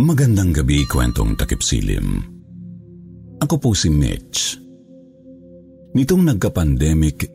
[0.00, 2.24] Magandang gabi, kwentong takip silim.
[3.36, 4.56] Ako po si Mitch.
[5.92, 7.28] Nitong nagka-pandemic,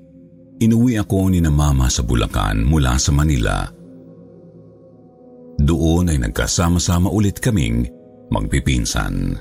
[0.57, 3.69] inuwi ako ni na mama sa Bulacan mula sa Manila.
[5.61, 7.85] Doon ay nagkasama-sama ulit kaming
[8.33, 9.37] magpipinsan.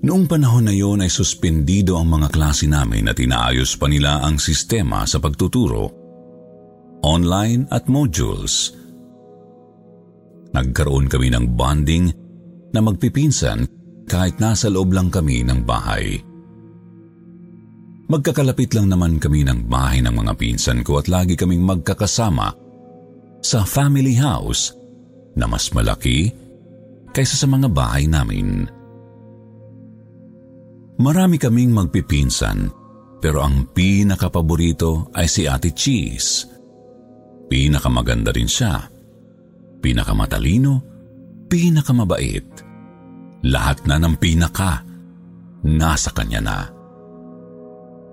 [0.00, 4.40] Noong panahon na yon ay suspendido ang mga klase namin at inaayos pa nila ang
[4.40, 5.84] sistema sa pagtuturo,
[7.04, 8.72] online at modules–
[10.50, 12.10] Nagkaroon kami ng bonding
[12.74, 13.66] na magpipinsan
[14.10, 16.18] kahit nasa loob lang kami ng bahay.
[18.10, 22.50] Magkakalapit lang naman kami ng bahay ng mga pinsan ko at lagi kaming magkakasama
[23.38, 24.74] sa family house
[25.38, 26.34] na mas malaki
[27.14, 28.66] kaysa sa mga bahay namin.
[30.98, 32.66] Marami kaming magpipinsan
[33.22, 36.50] pero ang pinakapaborito ay si Ate Cheese.
[37.46, 38.89] Pinakamaganda rin siya
[39.80, 40.84] pinakamatalino,
[41.48, 42.46] pinakamabait.
[43.48, 44.84] Lahat na ng pinaka,
[45.64, 46.58] nasa kanya na.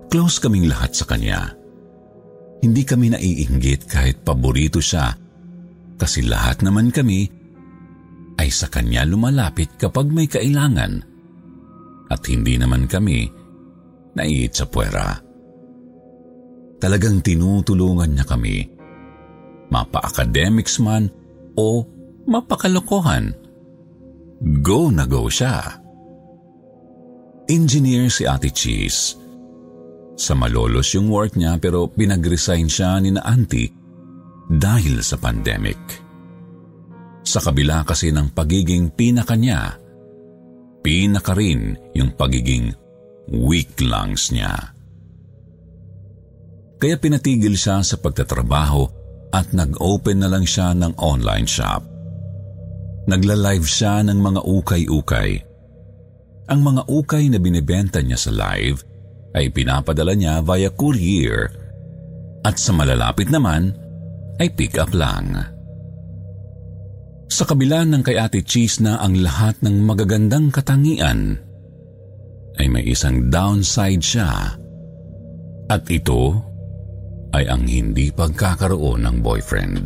[0.08, 1.52] Close kaming lahat sa kanya.
[2.64, 5.14] Hindi kami naiinggit kahit paborito siya
[6.00, 7.28] kasi lahat naman kami
[8.38, 11.04] ay sa kanya lumalapit kapag may kailangan
[12.08, 13.28] at hindi naman kami
[14.16, 15.20] naiit sa puwera.
[16.78, 18.56] Talagang tinutulungan niya kami.
[19.68, 21.10] Mapa-academics man
[21.58, 21.82] o
[22.30, 23.34] mapakalokohan.
[24.62, 25.82] Go na go siya.
[27.50, 29.18] Engineer si Ate Cheese.
[30.14, 33.74] Sa malolos yung work niya pero pinag-resign siya ni na auntie
[34.46, 35.78] dahil sa pandemic.
[37.26, 39.74] Sa kabila kasi ng pagiging pinaka niya,
[40.80, 42.70] pinaka rin yung pagiging
[43.28, 44.54] weak lungs niya.
[46.78, 48.97] Kaya pinatigil siya sa pagtatrabaho
[49.32, 51.84] at nag-open na lang siya ng online shop.
[53.08, 55.30] Nagla-live siya ng mga ukay-ukay.
[56.48, 58.80] Ang mga ukay na binibenta niya sa live
[59.36, 61.52] ay pinapadala niya via courier
[62.44, 63.76] at sa malalapit naman
[64.40, 65.36] ay pick up lang.
[67.28, 71.36] Sa kabila ng kay Ate Cheese na ang lahat ng magagandang katangian,
[72.58, 74.56] ay may isang downside siya.
[75.68, 76.47] At ito
[77.36, 79.84] ay ang hindi pagkakaroon ng boyfriend.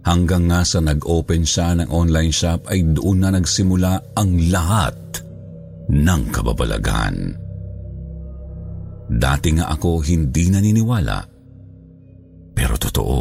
[0.00, 4.96] Hanggang nga sa nag-open siya ng online shop ay doon na nagsimula ang lahat
[5.92, 7.36] ng kababalagan.
[9.10, 11.18] Dati nga ako hindi naniniwala.
[12.56, 13.20] Pero totoo.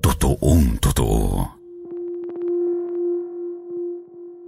[0.00, 1.20] Totoong totoo.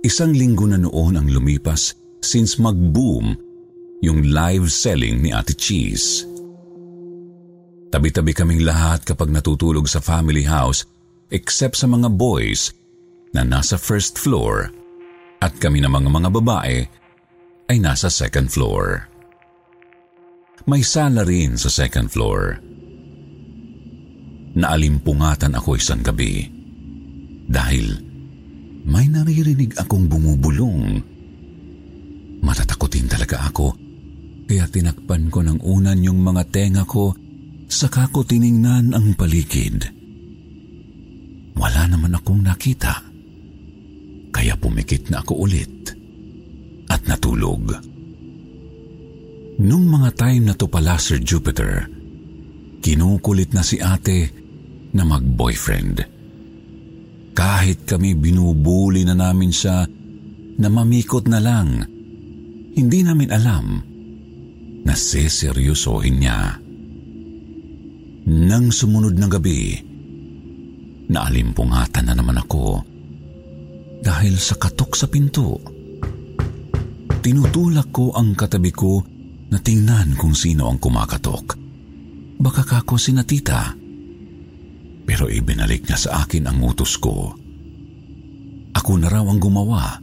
[0.03, 1.95] Isang linggo na noon ang lumipas
[2.25, 3.37] since mag-boom
[4.03, 6.32] yung live selling ni Ate Cheese.
[7.93, 10.89] Tabi-tabi kaming lahat kapag natutulog sa family house
[11.29, 12.73] except sa mga boys
[13.37, 14.73] na nasa first floor
[15.45, 16.89] at kami na mga mga babae
[17.69, 19.13] ay nasa second floor.
[20.65, 22.65] May sala rin sa second floor.
[24.57, 26.49] Naalimpungatan ako isang gabi
[27.45, 27.93] dahil
[28.89, 30.97] may naririnig akong bumubulong.
[32.41, 33.77] Matatakotin talaga ako
[34.49, 37.13] kaya tinakpan ko ng unan yung mga tenga ko
[37.73, 39.89] Saka ko tiningnan ang paligid.
[41.57, 43.01] Wala naman akong nakita.
[44.29, 45.89] Kaya pumikit na ako ulit
[46.93, 47.73] at natulog.
[49.65, 51.89] Nung mga time na to pala, Sir Jupiter,
[52.85, 54.29] kinukulit na si ate
[54.93, 55.97] na mag-boyfriend.
[57.33, 59.89] Kahit kami binubuli na namin siya
[60.61, 61.81] na mamikot na lang,
[62.77, 63.67] hindi namin alam
[64.85, 66.62] na seseryosohin niya.
[68.23, 69.75] Nang sumunod na gabi,
[71.11, 72.87] naalimpungatan na naman ako
[74.03, 75.59] dahil sa katok sa pinto.
[77.23, 79.03] Tinutulak ko ang katabi ko
[79.51, 81.59] na tingnan kung sino ang kumakatok.
[82.43, 83.75] Baka kako si Natita.
[85.07, 87.31] Pero ibinalik niya sa akin ang utos ko.
[88.75, 90.03] Ako na raw ang gumawa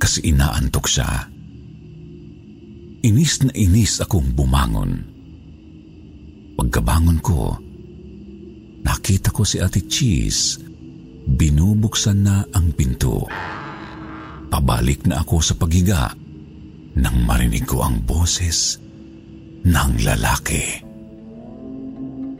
[0.00, 1.28] kasi inaantok siya.
[3.04, 5.19] Inis na inis akong bumangon.
[6.60, 7.56] Pagkabangon ko,
[8.84, 10.60] nakita ko si Ate Cheese.
[11.24, 13.24] Binubuksan na ang pinto.
[14.52, 16.12] Pabalik na ako sa paghiga
[17.00, 18.76] nang marinig ko ang boses
[19.64, 20.84] ng lalaki.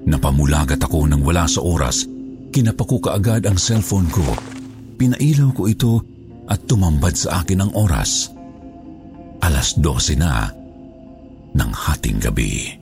[0.05, 2.05] Napamulagat ako nang wala sa oras.
[2.53, 4.37] Kinapa ko kaagad ang cellphone ko.
[5.01, 5.93] Pinailaw ko ito
[6.45, 8.29] at tumambad sa akin ang oras.
[9.41, 10.45] Alas 12 na
[11.57, 12.81] ng hating gabi.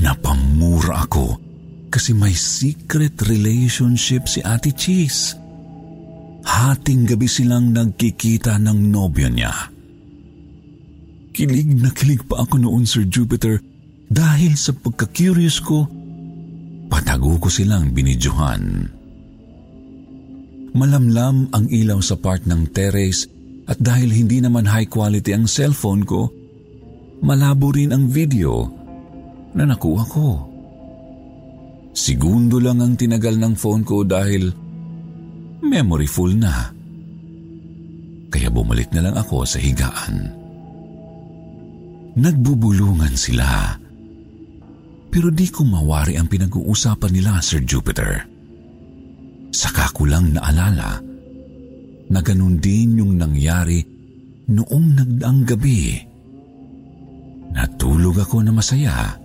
[0.00, 1.36] Napamura ako
[1.92, 5.36] kasi may secret relationship si Ate Cheese.
[6.40, 9.52] Hating gabi silang nagkikita ng nobyo niya.
[11.36, 13.60] Kilig na kilig pa ako noon, Sir Jupiter,
[14.08, 15.84] dahil sa pagka-curious ko,
[16.88, 18.88] patago ko silang binidyohan.
[20.74, 23.28] Malamlam ang ilaw sa part ng terrace
[23.68, 26.30] at dahil hindi naman high quality ang cellphone ko,
[27.20, 28.79] malabo rin ang video
[29.56, 30.28] na nakuha ko.
[31.90, 34.50] Segundo lang ang tinagal ng phone ko dahil
[35.64, 36.70] memory full na.
[38.30, 40.38] Kaya bumalik na lang ako sa higaan.
[42.14, 43.80] Nagbubulungan sila
[45.10, 48.22] pero di ko mawari ang pinag-uusapan nila, Sir Jupiter.
[49.50, 51.02] Saka ko lang naalala
[52.06, 53.82] na ganun din yung nangyari
[54.46, 55.98] noong nagdaang gabi.
[57.50, 59.18] Natulog ako na masaya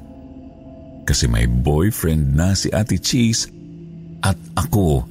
[1.06, 3.46] kasi may boyfriend na si Ate Cheese
[4.26, 5.06] at ako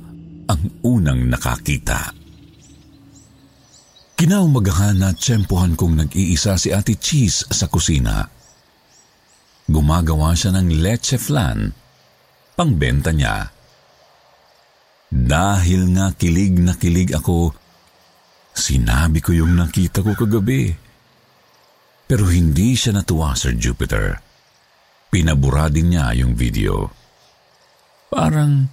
[0.50, 2.10] ang unang nakakita.
[4.18, 8.26] Kinaumagahan na tsempohan kong nag-iisa si Ate Cheese sa kusina.
[9.70, 11.70] Gumagawa siya ng leche flan,
[12.58, 13.48] pangbenta niya.
[15.14, 17.54] Dahil nga kilig na kilig ako,
[18.50, 20.74] sinabi ko yung nakita ko kagabi.
[22.04, 24.23] Pero hindi siya natuwa, Sir Jupiter.
[25.14, 26.90] Pinabura din niya yung video.
[28.10, 28.66] Parang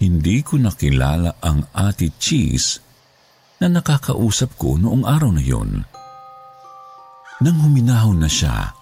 [0.00, 2.80] hindi ko nakilala ang ate Cheese
[3.60, 5.84] na nakakausap ko noong araw na yun.
[7.44, 8.80] Nang huminahon na siya,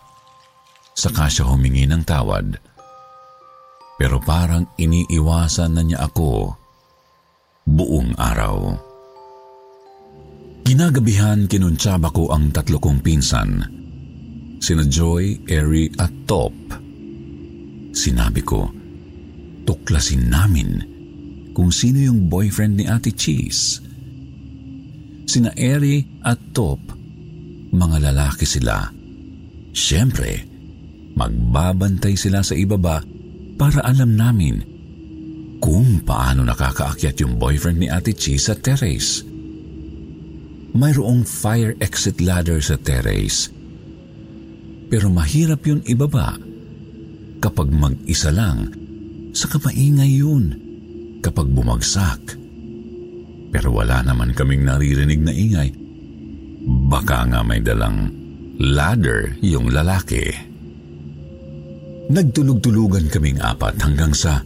[0.98, 2.58] Saka siya humingi ng tawad.
[4.02, 6.58] Pero parang iniiwasan na niya ako
[7.62, 8.74] buong araw.
[10.66, 13.77] Ginagabihan kinuntsaba ko ang tatlo kong pinsan.
[14.58, 16.54] Sina Joy, Eri at Top.
[17.94, 18.68] Sinabi ko,
[19.64, 20.70] tuklasin namin
[21.54, 23.82] kung sino yung boyfriend ni Ate Cheese.
[25.26, 26.78] Sina Eri at Top,
[27.74, 28.86] mga lalaki sila.
[29.74, 30.58] Siyempre,
[31.18, 33.02] Magbabantay sila sa ibaba
[33.58, 34.62] para alam namin
[35.58, 39.26] kung paano nakakaakyat yung boyfriend ni Ate Chi sa terrace.
[40.78, 43.50] Mayroong fire exit ladder sa terrace.
[44.88, 46.36] Pero mahirap yun ibaba
[47.38, 48.72] kapag mag-isa lang
[49.36, 50.44] sa kamaingay yun
[51.20, 52.40] kapag bumagsak.
[53.52, 55.72] Pero wala naman kaming naririnig na ingay.
[56.68, 58.12] Baka nga may dalang
[58.60, 60.24] ladder yung lalaki.
[62.08, 64.40] Nagtulog-tulugan kaming apat hanggang sa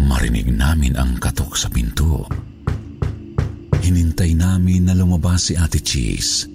[0.00, 2.28] marinig namin ang katok sa pinto.
[3.80, 6.49] Hinintay namin na lumabas si Ate Cheese.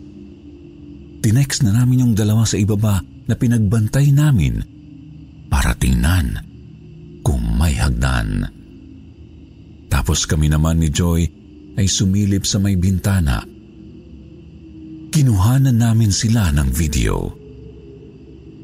[1.25, 4.61] Tinext na namin yung dalawa sa ibaba na pinagbantay namin
[5.49, 6.37] para tingnan
[7.25, 8.45] kung may hagdan.
[9.89, 11.25] Tapos kami naman ni Joy
[11.81, 13.41] ay sumilip sa may bintana.
[15.09, 17.33] Kinuhanan namin sila ng video.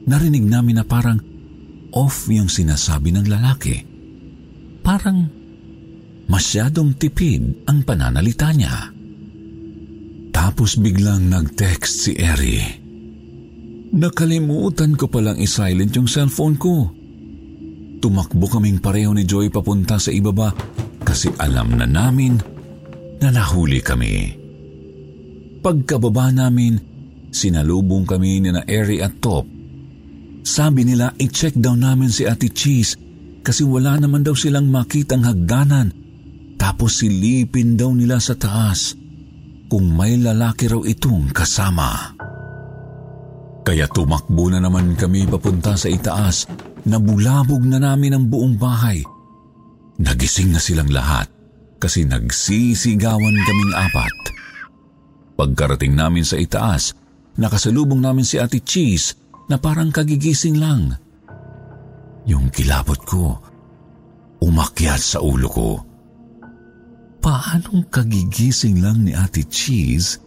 [0.06, 1.18] Narinig namin na parang
[1.98, 3.82] off yung sinasabi ng lalaki.
[4.86, 5.18] Parang
[6.30, 9.01] masyadong tipid ang pananalita niya.
[10.52, 12.60] Tapos biglang nag-text si Eri.
[13.96, 16.92] Nakalimutan ko palang isilent yung cellphone ko.
[18.04, 20.52] Tumakbo kaming pareho ni Joy papunta sa ibaba
[21.08, 22.36] kasi alam na namin
[23.24, 24.36] na nahuli kami.
[25.64, 26.76] Pagkababa namin,
[27.32, 29.48] sinalubong kami ni na Eri at Top.
[30.44, 33.00] Sabi nila i-check daw namin si Ate Cheese
[33.40, 35.96] kasi wala naman daw silang makitang hagdanan.
[36.60, 39.00] Tapos silipin daw nila sa taas
[39.72, 42.12] kung may lalaki raw itong kasama.
[43.64, 46.44] Kaya tumakbo na naman kami papunta sa itaas.
[46.84, 49.00] Nabulabog na namin ang buong bahay.
[49.96, 51.32] Nagising na silang lahat
[51.80, 54.16] kasi nagsisigawan kaming apat.
[55.40, 56.92] Pagkarating namin sa itaas,
[57.40, 59.16] nakasalubong namin si Ate Cheese
[59.48, 61.00] na parang kagigising lang.
[62.28, 63.40] Yung kilabot ko,
[64.44, 65.70] umakyat sa ulo ko.
[67.22, 70.18] Paanong kagigising lang ni Ate Cheese?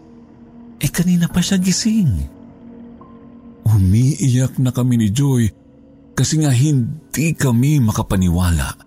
[0.78, 2.10] Eh kanina pa siya gising.
[3.66, 5.50] Umiiyak na kami ni Joy
[6.14, 8.78] kasi nga hindi kami makapaniwala.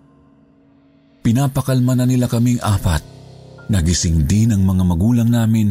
[1.20, 3.04] Pinapakalma na nila kaming apat.
[3.68, 5.68] Nagising din ang mga magulang namin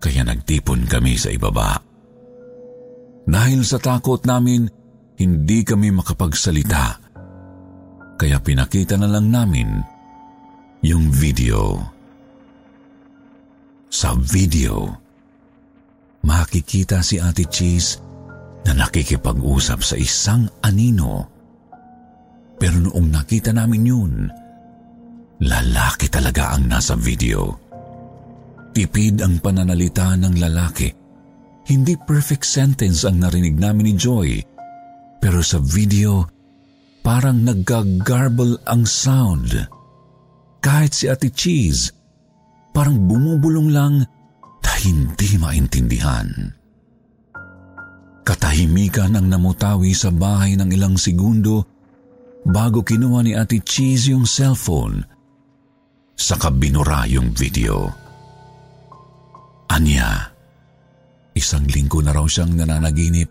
[0.00, 1.76] kaya nagtipon kami sa ibaba.
[3.26, 4.64] Dahil sa takot namin,
[5.20, 6.84] hindi kami makapagsalita.
[8.16, 9.95] Kaya pinakita na lang namin
[10.86, 11.82] yung video.
[13.90, 14.86] Sa video,
[16.22, 17.98] makikita si Ate Cheese
[18.62, 21.26] na nakikipag-usap sa isang anino.
[22.54, 24.14] Pero noong nakita namin yun,
[25.42, 27.50] lalaki talaga ang nasa video.
[28.70, 30.88] Tipid ang pananalita ng lalaki.
[31.66, 34.30] Hindi perfect sentence ang narinig namin ni Joy.
[35.18, 36.30] Pero sa video,
[37.02, 39.75] parang naggagarble ang sound.
[40.60, 41.94] Kahit si Ate Cheese,
[42.74, 43.94] parang bumubulong lang
[44.60, 46.28] na hindi maintindihan.
[48.26, 51.62] Katahimikan ang namutawi sa bahay ng ilang segundo
[52.42, 54.98] bago kinuha ni Ate Cheese yung cellphone
[56.18, 57.86] sa kabinura yung video.
[59.70, 60.34] Anya,
[61.38, 63.30] isang linggo na raw siyang nananaginip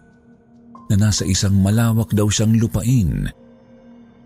[0.87, 3.27] na nasa isang malawak daw siyang lupain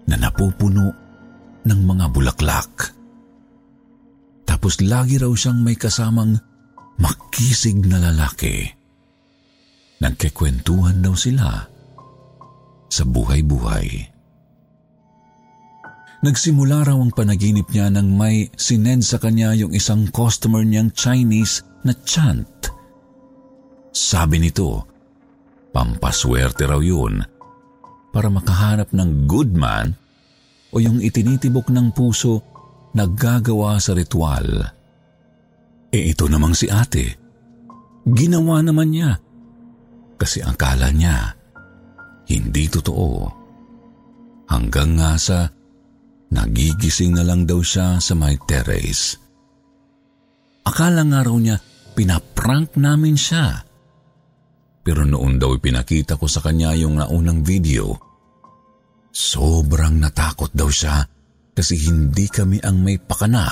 [0.05, 1.08] na napupuno
[1.69, 2.97] ng mga bulaklak.
[4.49, 6.41] Tapos lagi raw siyang may kasamang
[6.97, 8.65] makisig na lalaki.
[10.01, 11.69] Nagkikwentuhan daw sila
[12.89, 14.09] sa buhay-buhay.
[16.19, 21.63] Nagsimula raw ang panaginip niya nang may sinend sa kanya yung isang customer niyang Chinese
[21.87, 22.67] na chant.
[23.95, 24.83] Sabi nito,
[25.71, 27.23] pampaswerte raw yun
[28.11, 29.95] para makahanap ng good man
[30.73, 32.41] o yung itinitibok ng puso
[32.93, 34.65] na gagawa sa ritual.
[35.89, 37.17] E ito namang si ate.
[38.05, 39.17] Ginawa naman niya
[40.17, 41.33] kasi akala niya
[42.29, 43.25] hindi totoo.
[44.49, 45.45] Hanggang nga sa
[46.29, 49.17] nagigising na lang daw siya sa my terrace.
[50.65, 51.57] Akala nga raw niya
[51.97, 53.65] pinaprank namin siya.
[54.85, 58.08] Pero noon daw pinakita ko sa kanya yung naunang video.
[59.09, 61.03] Sobrang natakot daw siya
[61.53, 63.51] kasi hindi kami ang may pakana.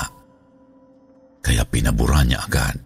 [1.42, 2.76] Kaya pinabura niya agad.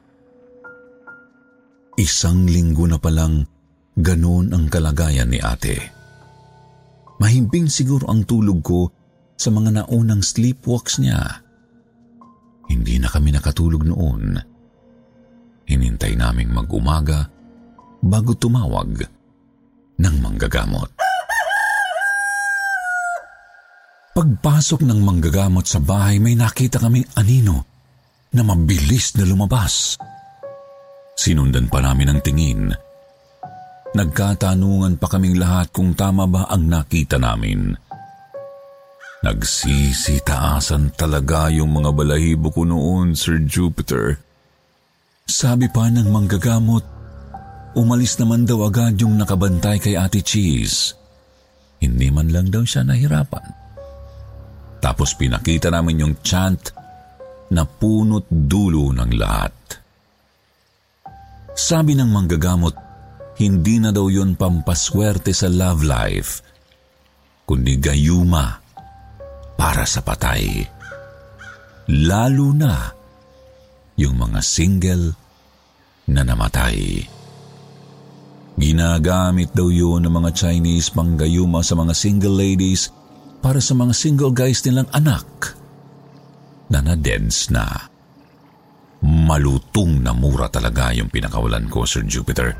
[2.00, 3.44] Isang linggo na palang
[3.92, 5.76] Ganon ang kalagayan ni ate.
[7.20, 8.88] Mahimbing siguro ang tulog ko
[9.36, 11.20] sa mga naunang sleepwalks niya.
[12.72, 14.40] Hindi na kami nakatulog noon.
[15.68, 17.28] Hinintay naming mag-umaga
[18.00, 19.04] bago tumawag
[20.00, 20.91] ng manggagamot.
[24.12, 27.64] Pagpasok ng manggagamot sa bahay, may nakita kaming anino
[28.32, 29.96] na mabilis na lumabas.
[31.16, 32.72] Sinundan pa namin ang tingin
[33.92, 37.76] Nagkatanungan pa kaming lahat kung tama ba ang nakita namin.
[39.22, 44.16] Nagsisitaasan talaga yung mga balahibo ko noon, Sir Jupiter.
[45.28, 46.84] Sabi pa ng manggagamot,
[47.76, 50.96] umalis naman daw agad yung nakabantay kay Ate Cheese.
[51.78, 53.61] Hindi man lang daw siya nahirapan.
[54.82, 56.74] Tapos pinakita namin yung chant
[57.54, 59.54] na punot dulo ng lahat.
[61.54, 62.74] Sabi ng manggagamot,
[63.38, 66.42] hindi na daw yun pampaswerte sa love life,
[67.46, 68.58] kundi gayuma
[69.54, 70.66] para sa patay.
[71.92, 72.90] Lalo na
[74.00, 75.14] yung mga single
[76.10, 77.04] na namatay.
[78.58, 82.90] Ginagamit daw yun ng mga Chinese panggayuma sa mga single ladies
[83.42, 85.58] para sa mga single guys nilang anak
[86.70, 87.66] na na-dens na.
[89.02, 92.54] Malutong na mura talaga yung pinakawalan ko, Sir Jupiter.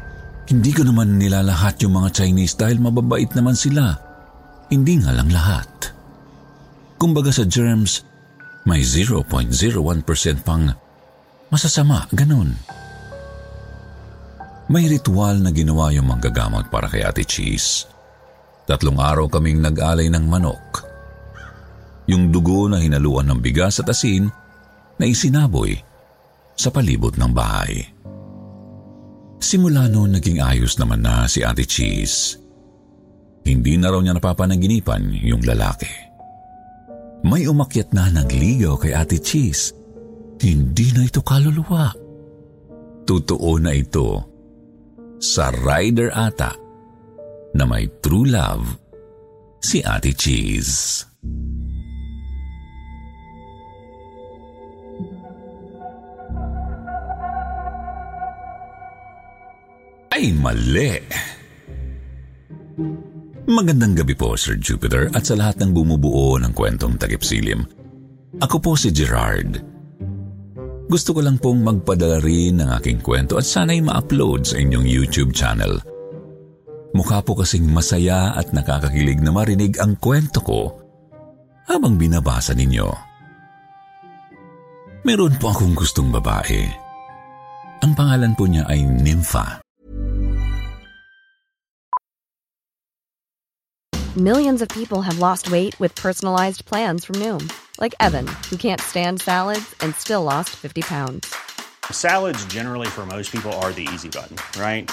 [0.51, 3.95] Hindi ko naman nilalahat yung mga Chinese dahil mababait naman sila.
[4.69, 5.95] Hindi nga lang lahat.
[6.99, 8.03] Kumbaga sa germs,
[8.67, 9.23] may 0.01%
[10.43, 10.67] pang
[11.47, 12.59] masasama, ganun.
[14.67, 17.91] May ritual na ginawa yung manggagamot para kay Ate Cheese.
[18.73, 20.88] Tatlong araw kaming nag-alay ng manok.
[22.09, 24.33] Yung dugo na hinaluan ng bigas at asin
[24.97, 25.76] na isinaboy
[26.57, 27.85] sa palibot ng bahay.
[29.45, 32.41] Simula noon naging ayos naman na si Ate Cheese.
[33.45, 35.93] Hindi na raw niya napapanaginipan yung lalaki.
[37.29, 39.76] May umakyat na nagligaw kay Ate Cheese.
[40.41, 41.93] Hindi na ito kaluluwa.
[43.05, 44.33] Totoo na ito
[45.21, 46.62] sa rider ata
[47.56, 48.64] na may true love
[49.62, 51.06] si Ate Cheese.
[60.12, 61.02] Ay, mali.
[63.49, 67.64] Magandang gabi po, Sir Jupiter, at sa lahat ng bumubuo ng kwentong takipsilim.
[68.38, 69.61] Ako po si Gerard.
[70.87, 75.32] Gusto ko lang pong magpadala rin ng aking kwento at sana'y ma-upload sa inyong YouTube
[75.32, 75.80] channel.
[76.92, 80.61] Mukha po kasing masaya at nakakakilig na marinig ang kwento ko
[81.64, 82.84] habang binabasa ninyo.
[85.02, 86.68] Meron po akong gustong babae.
[87.82, 89.64] Ang pangalan po niya ay Nympha.
[94.12, 97.49] Millions of people have lost weight with personalized plans from Noom,
[97.80, 101.32] like Evan, who can't stand salads and still lost 50 pounds.
[101.88, 104.92] Salads, generally, for most people, are the easy button, right?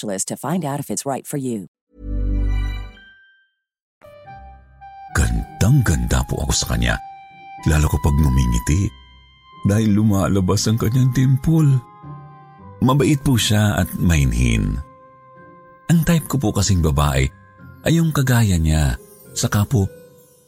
[0.00, 1.68] to find out if it's right for you.
[5.12, 6.96] Gandang-ganda po ako sa kanya,
[7.68, 8.88] lalo kapag ngumingiti,
[9.68, 11.76] dahil lumalabas ang kanyang dimple.
[12.82, 14.80] Mabait po siya at mainhin.
[15.92, 17.28] Ang type ko po kasing babae
[17.84, 18.96] ay yung kagaya niya,
[19.36, 19.86] saka po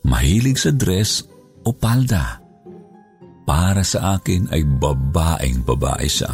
[0.09, 1.23] mahilig sa dress
[1.63, 2.41] o palda.
[3.45, 6.33] Para sa akin ay babaeng babae siya.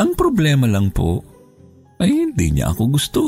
[0.00, 1.35] Ang problema lang po
[2.00, 3.22] ay hindi niya ako gusto.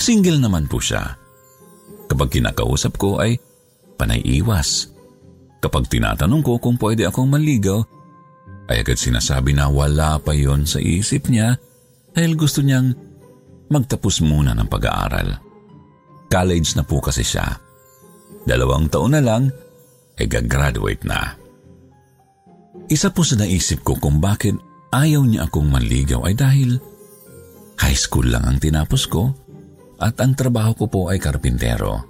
[0.00, 1.16] Single naman po siya.
[2.08, 3.36] Kapag kinakausap ko ay
[4.00, 4.88] panay iwas.
[5.60, 7.84] Kapag tinatanong ko kung pwede akong maligaw,
[8.72, 11.60] ay agad sinasabi na wala pa yon sa isip niya
[12.16, 12.96] dahil gusto niyang
[13.68, 15.36] magtapos muna ng pag-aaral.
[16.32, 17.44] College na po kasi siya.
[18.48, 19.52] Dalawang taon na lang,
[20.16, 21.36] ay gagraduate na.
[22.88, 24.56] Isa po sa naisip ko kung bakit
[24.90, 26.80] ayaw niya akong manligaw ay dahil
[27.80, 29.32] high school lang ang tinapos ko
[30.00, 32.04] at ang trabaho ko po ay karpintero.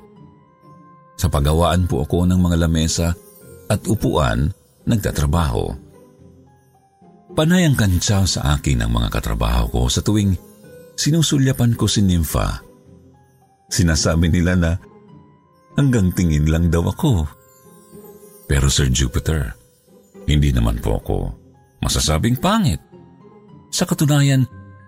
[1.14, 3.08] Sa pagawaan po ako ng mga lamesa
[3.70, 4.50] at upuan,
[4.88, 5.70] nagtatrabaho.
[7.30, 10.34] Panay ang kantsaw sa akin ng mga katrabaho ko sa tuwing
[10.98, 12.66] sinusulyapan ko si Nympha.
[13.70, 14.72] Sinasabi nila na
[15.78, 17.22] hanggang tingin lang daw ako.
[18.50, 19.54] Pero Sir Jupiter,
[20.26, 21.18] hindi naman po ako
[21.78, 22.82] masasabing pangit.
[23.70, 24.42] Sa katunayan,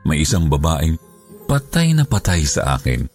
[0.06, 0.98] may isang babaeng
[1.46, 3.06] patay na patay sa akin.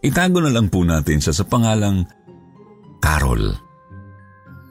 [0.00, 2.08] Itago na lang po natin siya sa pangalang
[3.00, 3.52] Carol.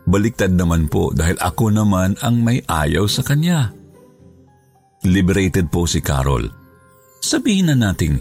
[0.09, 3.69] Baliktad naman po dahil ako naman ang may ayaw sa kanya.
[5.05, 6.49] Liberated po si Carol.
[7.21, 8.17] Sabihin na nating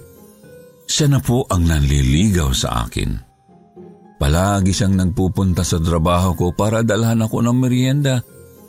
[0.85, 3.17] siya na po ang nanliligaw sa akin.
[4.19, 8.21] Palagi siyang nagpupunta sa trabaho ko para dalhan ako ng merienda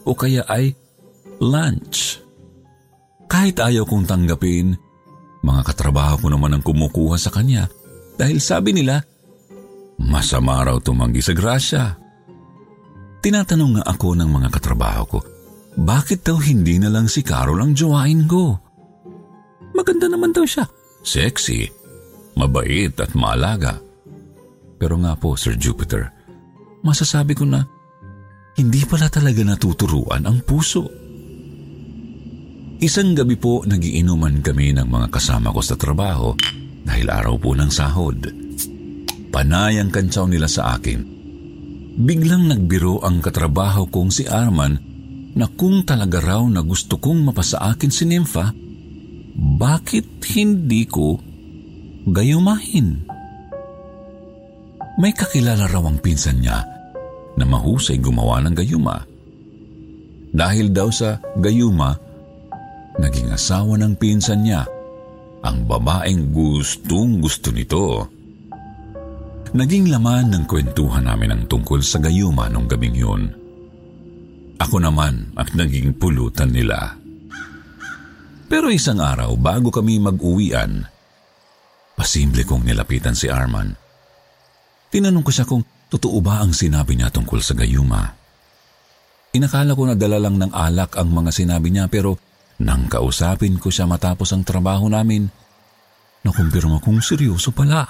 [0.06, 0.72] o kaya ay
[1.42, 2.22] lunch.
[3.30, 4.74] Kahit ayaw kong tanggapin,
[5.46, 7.70] mga katrabaho ko naman ang kumukuha sa kanya
[8.18, 9.00] dahil sabi nila,
[10.02, 11.84] masama raw tumanggi sa grasya.
[13.22, 15.20] Tinatanong nga ako ng mga katrabaho ko,
[15.78, 18.58] bakit daw hindi na lang si Carol ang jowain ko?
[19.78, 20.66] Maganda naman daw siya.
[21.06, 21.70] Sexy,
[22.36, 23.80] mabait at maalaga.
[24.76, 26.12] Pero nga po, Sir Jupiter,
[26.84, 27.64] masasabi ko na
[28.60, 30.88] hindi pala talaga natuturuan ang puso.
[32.80, 36.32] Isang gabi po nagiinuman kami ng mga kasama ko sa trabaho
[36.88, 38.20] dahil araw po ng sahod.
[39.30, 41.20] Panay ang kantsaw nila sa akin
[42.00, 44.72] Biglang nagbiro ang katrabaho kong si Arman
[45.36, 48.56] na kung talaga raw na gusto kong mapasa akin si Nympha,
[49.60, 51.20] bakit hindi ko
[52.08, 53.04] gayumahin?
[54.96, 56.64] May kakilala raw ang pinsan niya
[57.36, 59.04] na mahusay gumawa ng gayuma.
[60.32, 62.00] Dahil daw sa gayuma,
[63.00, 64.68] naging asawa ng pinsan niya
[65.40, 68.06] ang babaeng gustong gusto nito.
[69.56, 73.24] Naging laman ng kwentuhan namin ang tungkol sa gayuma nung gabing yun.
[74.60, 77.00] Ako naman ang naging pulutan nila.
[78.50, 80.84] Pero isang araw bago kami mag-uwian,
[81.96, 83.74] pasimple kong nilapitan si Arman.
[84.90, 88.06] Tinanong ko siya kung totoo ba ang sinabi niya tungkol sa gayuma.
[89.34, 92.29] Inakala ko na dala lang ng alak ang mga sinabi niya pero
[92.60, 95.24] nang kausapin ko siya matapos ang trabaho namin,
[96.28, 97.88] nakumpirma kong seryoso pala.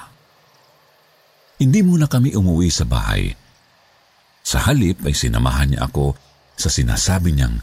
[1.58, 3.34] Hindi muna kami umuwi sa bahay.
[4.46, 6.14] Sa halip ay sinamahan niya ako
[6.54, 7.58] sa sinasabi niyang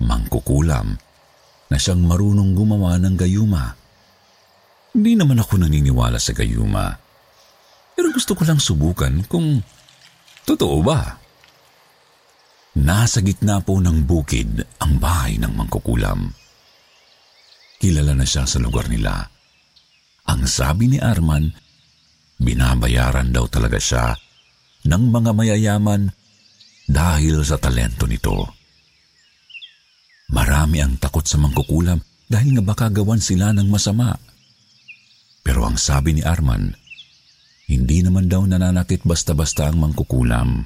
[0.00, 0.94] mangkukulam
[1.68, 3.74] na siyang marunong gumawa ng gayuma.
[4.94, 6.86] Hindi naman ako naniniwala sa gayuma.
[7.98, 9.58] Pero gusto ko lang subukan kung
[10.46, 11.18] totoo ba.
[12.78, 16.43] Nasa gitna po ng bukid ang bahay ng mangkukulam.
[17.84, 19.28] Kilala na siya sa lugar nila.
[20.24, 21.52] Ang sabi ni Arman
[22.40, 24.16] Binabayaran daw talaga siya
[24.88, 26.08] ng mga mayayaman
[26.88, 28.48] dahil sa talento nito.
[30.32, 34.16] Marami ang takot sa mangkukulam dahil nga baka gawan sila ng masama.
[35.44, 36.72] Pero ang sabi ni Arman,
[37.68, 40.64] hindi naman daw nananakit basta-basta ang mangkukulam.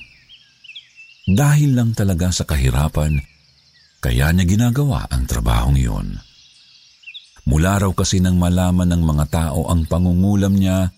[1.29, 3.19] Dahil lang talaga sa kahirapan,
[4.01, 6.28] kaya niya ginagawa ang trabahong iyon.
[7.49, 10.93] Mula raw kasi nang malaman ng mga tao ang pangungulam niya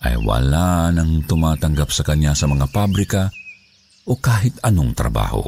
[0.00, 3.28] ay wala nang tumatanggap sa kanya sa mga pabrika
[4.08, 5.44] o kahit anong trabaho.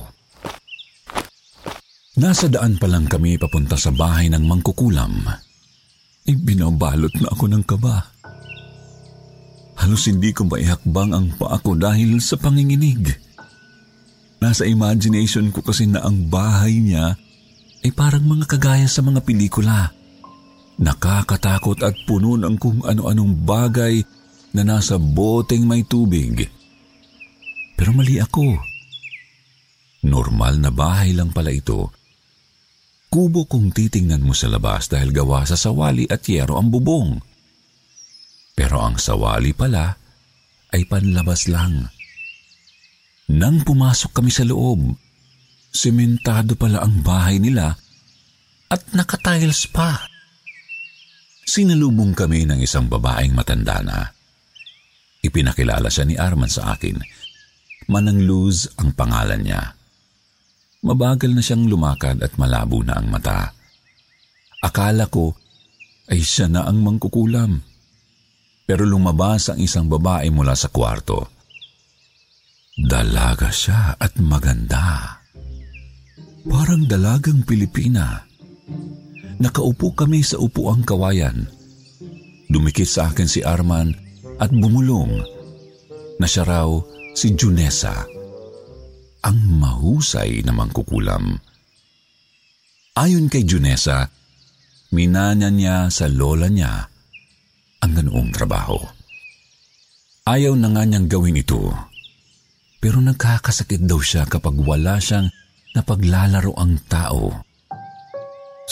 [2.20, 5.24] Nasa daan pa lang kami papunta sa bahay ng mangkukulam.
[6.28, 8.12] Ay binabalot na ako ng kaba.
[9.80, 13.16] Halos hindi ko maihakbang ang paa ko dahil sa panginginig.
[14.44, 17.16] Nasa imagination ko kasi na ang bahay niya
[17.80, 20.01] ay parang mga kagaya sa mga pelikula.
[20.80, 24.00] Nakakatakot at puno ng kung ano-anong bagay
[24.56, 26.48] na nasa boteng may tubig.
[27.76, 28.56] Pero mali ako.
[30.08, 31.92] Normal na bahay lang pala ito.
[33.12, 37.20] Kubo kung titingnan mo sa labas dahil gawa sa sawali at yero ang bubong.
[38.56, 39.92] Pero ang sawali pala
[40.72, 41.92] ay panlabas lang.
[43.32, 44.96] Nang pumasok kami sa loob,
[45.72, 47.76] sementado pala ang bahay nila
[48.72, 50.11] at nakatiles pa.
[51.42, 53.98] Sinalubong kami ng isang babaeng matanda na.
[55.22, 56.98] Ipinakilala siya ni Arman sa akin.
[57.90, 59.74] Manang Luz ang pangalan niya.
[60.82, 63.54] Mabagal na siyang lumakad at malabo na ang mata.
[64.62, 65.34] Akala ko
[66.10, 67.58] ay siya na ang mangkukulam.
[68.66, 71.30] Pero lumabas ang isang babae mula sa kwarto.
[72.78, 75.18] Dalaga siya at maganda.
[76.42, 78.22] Parang dalagang Pilipina.
[79.40, 81.48] Nakaupo kami sa upuang kawayan.
[82.52, 83.96] Dumikit sa akin si Arman
[84.36, 85.22] at bumulong
[86.20, 86.68] na siya raw
[87.16, 88.04] si Junesa,
[89.22, 91.38] ang mahusay na mangkukulam.
[92.98, 94.10] Ayon kay Junesa,
[94.92, 96.84] minanya niya sa lola niya
[97.80, 98.78] ang ganoong trabaho.
[100.22, 101.72] Ayaw na nga niyang gawin ito,
[102.78, 105.26] pero nagkakasakit daw siya kapag wala siyang
[105.74, 107.42] napaglalaro ang tao.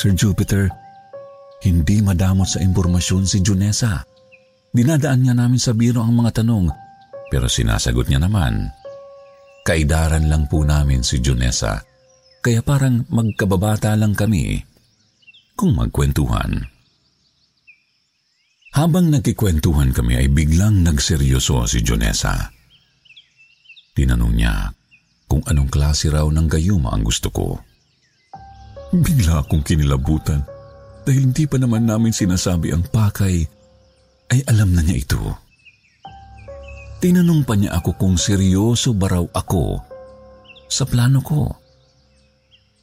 [0.01, 0.65] Sir Jupiter,
[1.61, 4.01] hindi madamot sa impormasyon si Junesa.
[4.73, 6.73] Dinadaan niya namin sa biro ang mga tanong,
[7.29, 8.73] pero sinasagot niya naman.
[9.61, 11.85] Kaidaran lang po namin si Junesa,
[12.41, 14.65] kaya parang magkababata lang kami
[15.53, 16.65] kung magkwentuhan.
[18.73, 22.49] Habang nagkikwentuhan kami ay biglang nagseryoso si Junesa.
[23.93, 24.73] Tinanong niya
[25.29, 27.69] kung anong klase raw ng gayuma ang gusto ko.
[28.90, 30.42] Bigla akong kinilabutan
[31.07, 33.46] dahil hindi pa naman namin sinasabi ang pakay
[34.35, 35.22] ay alam na niya ito.
[36.98, 39.79] Tinanong pa niya ako kung seryoso ba raw ako
[40.66, 41.48] sa plano ko.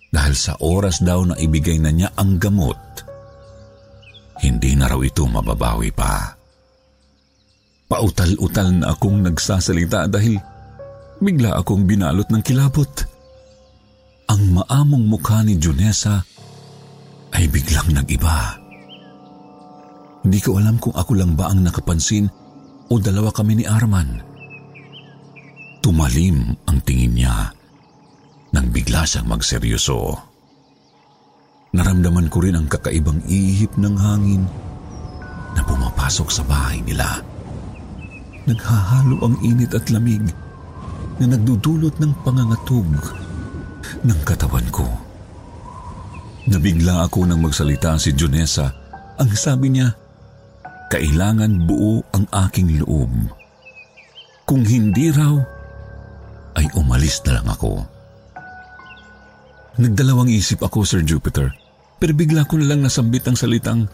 [0.08, 2.80] Dahil sa oras daw na ibigay na niya ang gamot,
[4.40, 6.34] hindi na raw ito mababawi pa.
[7.88, 10.40] Pautal-utal na akong nagsasalita dahil
[11.20, 13.17] bigla akong binalot ng kilabot.
[14.28, 16.20] Ang maamong mukha ni Junesa
[17.32, 18.60] ay biglang nag-iba.
[20.28, 22.28] Hindi ko alam kung ako lang ba ang nakapansin
[22.92, 24.20] o dalawa kami ni Arman.
[25.80, 27.56] Tumalim ang tingin niya
[28.52, 30.12] nang bigla siyang magseryoso.
[31.72, 34.44] Naramdaman ko rin ang kakaibang ihip ng hangin
[35.56, 37.24] na pumapasok sa bahay nila.
[38.44, 40.24] Naghahalo ang init at lamig
[41.20, 42.88] na nagdudulot ng pangangatog
[44.04, 44.88] ng katawan ko.
[46.48, 48.72] Nabigla ako nang magsalita si Junesa.
[49.20, 49.92] Ang sabi niya,
[50.88, 53.12] kailangan buo ang aking loob.
[54.48, 55.36] Kung hindi raw,
[56.56, 57.84] ay umalis na lang ako.
[59.78, 61.52] Nagdalawang isip ako, Sir Jupiter,
[62.00, 63.86] pero bigla ko na lang nasambit ang salitang,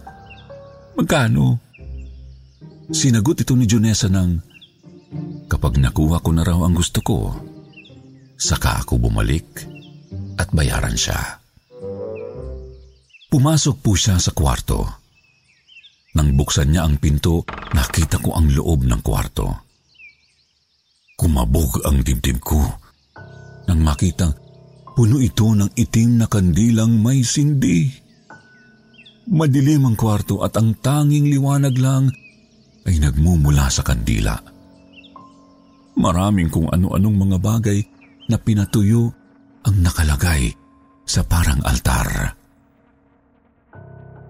[0.93, 1.57] Magkano?
[2.93, 4.53] Sinagot ito ni Junesa ng,
[5.49, 7.29] Kapag nakuha ko na raw ang gusto ko,
[8.37, 9.45] saka ako bumalik
[10.37, 11.43] at bayaran siya.
[13.33, 14.85] Pumasok po siya sa kwarto.
[16.13, 17.41] Nang buksan niya ang pinto,
[17.73, 19.49] nakita ko ang loob ng kwarto.
[21.17, 22.61] Kumabog ang dibdib ko
[23.65, 24.37] nang makitang
[24.93, 27.89] puno ito ng itim na kandilang may sindi.
[29.33, 32.13] Madilim ang kwarto at ang tanging liwanag lang
[32.85, 34.37] ay nagmumula sa kandila.
[35.97, 37.79] Maraming kung ano-anong mga bagay
[38.29, 39.22] na pinatuyo
[39.63, 40.51] ang nakalagay
[41.03, 42.35] sa parang altar.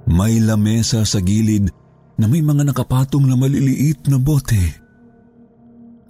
[0.10, 1.72] May lamesa sa gilid
[2.20, 4.62] na may mga nakapatong na maliliit na bote.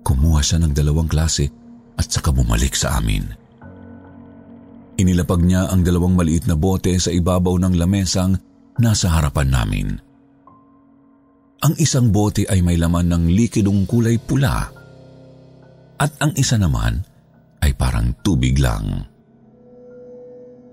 [0.04, 1.48] Kumuha siya ng dalawang klase
[1.96, 3.24] at saka bumalik sa amin.
[5.00, 8.38] Inilapag niya ang dalawang maliit na bote sa ibabaw ng lamesang
[8.78, 9.88] nasa harapan namin.
[11.64, 14.68] Ang isang bote ay may laman ng likidong kulay pula
[15.96, 17.00] at ang isa naman
[17.64, 19.13] ay parang tubig lang.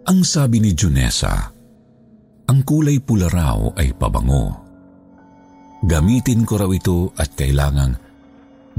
[0.08, 1.52] Ang sabi ni Junesa,
[2.48, 4.48] ang kulay pula raw ay pabango.
[5.84, 7.94] Gamitin ko raw ito at kailangang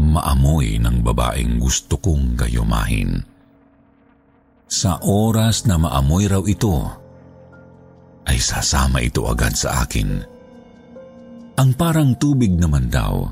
[0.02, 3.22] maamoy ng babaeng gusto kong gayumahin.
[4.66, 6.90] Sa oras na maamoy raw ito,
[8.26, 10.26] ay sasama ito agad sa akin.
[11.62, 13.30] Ang parang tubig naman daw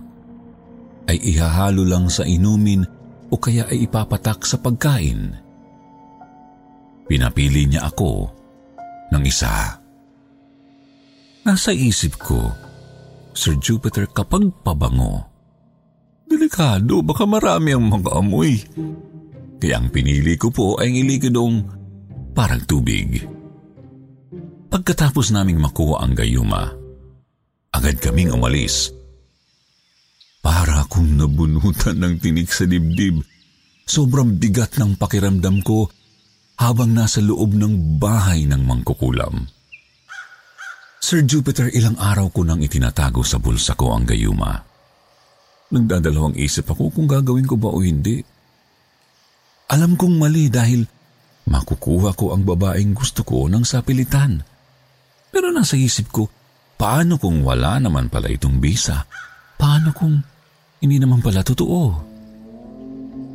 [1.09, 2.85] ay ihahalo lang sa inumin
[3.29, 5.48] o kaya ay ipapatak sa pagkain.
[7.09, 8.29] Pinapili niya ako
[9.09, 9.81] ng isa.
[11.41, 12.53] Nasa isip ko,
[13.33, 15.25] Sir Jupiter kapag pabango,
[16.29, 18.61] delikado baka marami ang mga amoy.
[19.57, 21.65] Kaya ang pinili ko po ay ilikidong
[22.37, 23.25] parang tubig.
[24.69, 26.69] Pagkatapos naming makuha ang gayuma,
[27.73, 28.93] agad kaming umalis.
[30.45, 33.25] Para akong nabunutan ng tinik sa dibdib.
[33.89, 35.89] Sobrang bigat ng pakiramdam ko
[36.59, 39.47] habang nasa loob ng bahay ng mangkukulam.
[40.99, 44.59] Sir Jupiter, ilang araw ko nang itinatago sa bulsa ko ang gayuma.
[45.71, 48.19] Nagdadalawang isip ako kung gagawin ko ba o hindi.
[49.71, 50.83] Alam kong mali dahil
[51.47, 54.43] makukuha ko ang babaeng gusto ko ng sapilitan.
[55.31, 56.27] Pero nasa isip ko,
[56.75, 59.07] paano kung wala naman pala itong bisa?
[59.55, 60.19] Paano kung
[60.83, 62.09] hindi naman pala totoo?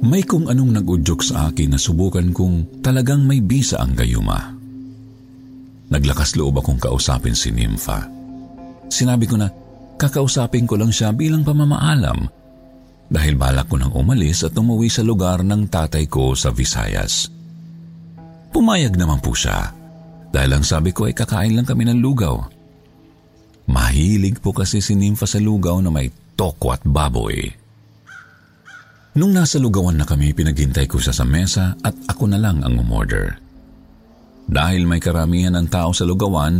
[0.04, 4.52] May kung anong nag-udyok sa akin na subukan kung talagang may bisa ang gayuma.
[5.88, 8.04] Naglakas loob akong kausapin si Nympha.
[8.92, 9.48] Sinabi ko na
[9.96, 12.20] kakausapin ko lang siya bilang pamamaalam
[13.08, 17.32] dahil balak ko nang umalis at umuwi sa lugar ng tatay ko sa Visayas.
[18.52, 19.72] Pumayag naman po siya
[20.28, 22.44] dahil ang sabi ko ay kakain lang kami ng lugaw.
[23.72, 27.63] Mahilig po kasi si Nympha sa lugaw na may toko at baboy.
[29.14, 32.82] Nung nasa lugawan na kami, pinaghintay ko siya sa mesa at ako na lang ang
[32.82, 33.38] umorder.
[34.50, 36.58] Dahil may karamihan ng tao sa lugawan,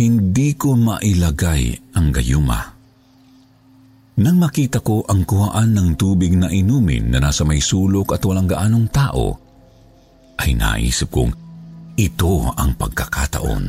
[0.00, 2.60] hindi ko mailagay ang gayuma.
[4.20, 8.48] Nang makita ko ang kuhaan ng tubig na inumin na nasa may sulok at walang
[8.48, 9.36] gaanong tao,
[10.40, 11.32] ay naisip kong
[12.00, 13.64] ito ang pagkakataon.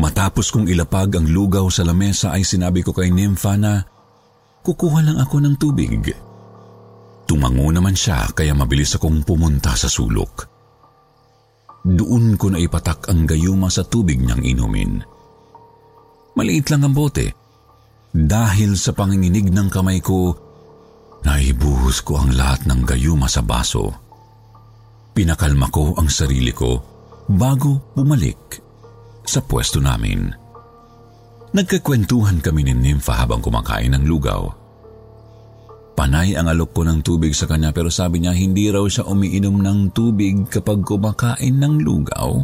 [0.00, 3.84] Matapos kong ilapag ang lugaw sa lamesa ay sinabi ko kay Nympha na
[4.64, 6.27] kukuha lang ako ng tubig.
[7.48, 10.44] Tumango naman siya kaya mabilis akong pumunta sa sulok.
[11.80, 15.00] Doon ko na ipatak ang gayuma sa tubig niyang inumin.
[16.36, 17.32] Maliit lang ang bote.
[18.12, 20.36] Dahil sa panginginig ng kamay ko,
[21.24, 23.96] naibuhos ko ang lahat ng gayuma sa baso.
[25.16, 26.84] Pinakalma ko ang sarili ko
[27.32, 28.60] bago bumalik
[29.24, 30.28] sa pwesto namin.
[31.56, 34.67] Nagkakwentuhan kami ni Nympha habang kumakain ng lugaw.
[35.98, 39.58] Panay ang alok ko ng tubig sa kanya pero sabi niya hindi raw siya umiinom
[39.58, 42.38] ng tubig kapag kumakain ng lugaw.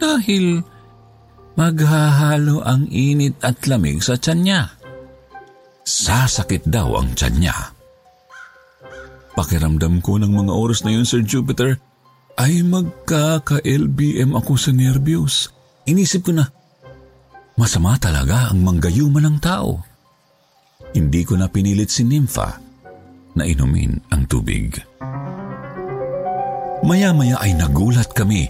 [0.00, 0.64] Dahil
[1.52, 4.62] maghahalo ang init at lamig sa tiyan niya.
[5.84, 7.56] Sasakit daw ang tiyan niya.
[9.36, 11.76] Pakiramdam ko ng mga oras na yun, Sir Jupiter,
[12.40, 15.52] ay magkaka-LBM ako sa nervyos.
[15.84, 16.48] Inisip ko na,
[17.60, 19.93] masama talaga ang manggayuma ng tao.
[20.94, 22.62] Hindi ko na pinilit si Nympha
[23.34, 24.78] na inumin ang tubig.
[26.86, 28.46] Maya-maya ay nagulat kami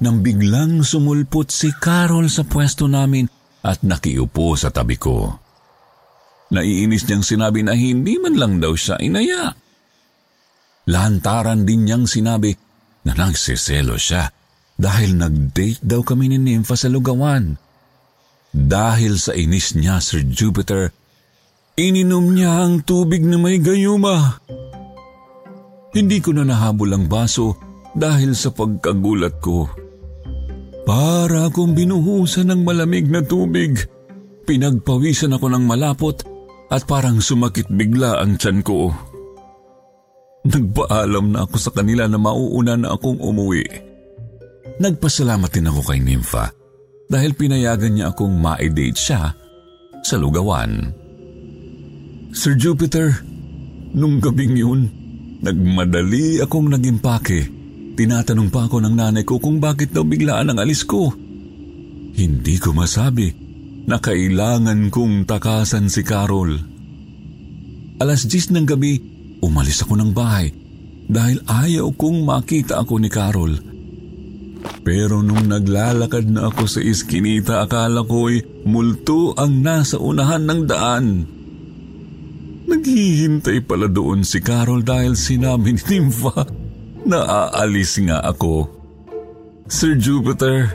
[0.00, 3.28] nang biglang sumulpot si Carol sa pwesto namin
[3.60, 5.36] at nakiupo sa tabi ko.
[6.52, 9.50] Naiinis niyang sinabi na hindi man lang daw siya inaya.
[10.86, 12.54] Lantaran din niyang sinabi
[13.02, 14.30] na nagsiselo siya
[14.78, 17.58] dahil nag-date daw kami ni Nympha sa lugawan.
[18.56, 20.94] Dahil sa inis niya, Sir Jupiter,
[21.76, 24.40] ininom niya ang tubig na may gayuma.
[25.92, 27.56] Hindi ko na nahabol ang baso
[27.96, 29.68] dahil sa pagkagulat ko.
[30.84, 33.76] Para akong binuhusan ng malamig na tubig.
[34.46, 36.16] Pinagpawisan ako ng malapot
[36.70, 38.94] at parang sumakit bigla ang tiyan ko.
[40.46, 43.66] Nagpaalam na ako sa kanila na mauuna na akong umuwi.
[44.78, 46.54] Nagpasalamat din ako kay Nympha
[47.10, 49.34] dahil pinayagan niya akong ma-date siya
[50.06, 51.05] sa lugawan.
[52.36, 53.24] Sir Jupiter,
[53.96, 54.92] nung gabing yun,
[55.40, 57.48] nagmadali akong nagimpake.
[57.96, 61.16] Tinatanong pa ako ng nanay ko kung bakit daw biglaan ang alis ko.
[62.12, 63.32] Hindi ko masabi
[63.88, 66.60] na kailangan kong takasan si Carol.
[68.04, 69.00] Alas 10 ng gabi,
[69.40, 70.52] Umalis ako ng bahay
[71.08, 73.56] dahil ayaw kong makita ako ni Carol.
[74.84, 81.06] Pero nung naglalakad na ako sa iskinita, akala ko'y multo ang nasa unahan ng daan.
[82.66, 86.42] Naghihintay pala doon si Carol dahil sinabi ni Nympha
[87.06, 88.66] na aalis nga ako.
[89.70, 90.74] Sir Jupiter,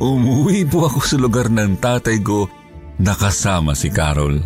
[0.00, 2.48] umuwi po ako sa lugar ng tatay ko
[2.96, 4.40] nakasama si Carol.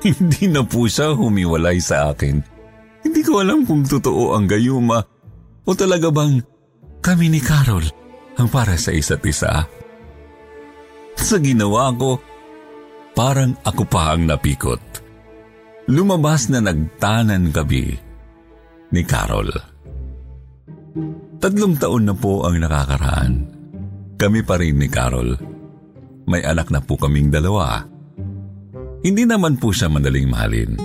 [0.06, 2.38] Hindi na po siya humiwalay sa akin.
[3.02, 5.02] Hindi ko alam kung totoo ang gayuma
[5.66, 6.38] o talaga bang
[7.02, 7.84] kami ni Carol
[8.38, 9.66] ang para sa isa't isa.
[11.18, 12.16] Sa ginawa ko,
[13.12, 14.99] parang ako pa ang napikot.
[15.88, 17.96] Lumabas na nagtanan gabi
[18.92, 19.48] ni Carol.
[21.40, 23.32] Tatlong taon na po ang nakakaraan.
[24.20, 25.38] Kami pa rin ni Carol.
[26.28, 27.90] May anak na po kaming dalawa
[29.00, 30.76] hindi naman po siya madaling mahalin.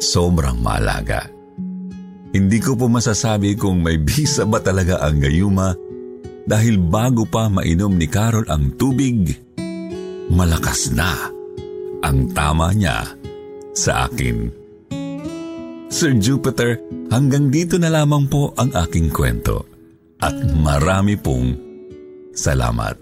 [0.00, 1.28] Sobrang malaga.
[2.32, 5.76] Hindi ko po masasabi kung may bisa ba talaga ang gayuma
[6.48, 9.28] dahil bago pa mainom ni Carol ang tubig,
[10.32, 11.28] malakas na
[12.00, 13.04] ang tama niya
[13.72, 14.48] sa akin.
[15.92, 16.80] Sir Jupiter,
[17.12, 19.68] hanggang dito na lamang po ang aking kwento
[20.22, 21.52] at marami pong
[22.32, 23.01] salamat.